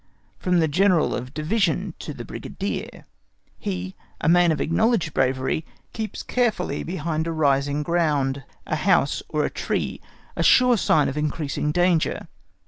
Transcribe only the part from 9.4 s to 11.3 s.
a tree—a sure sign of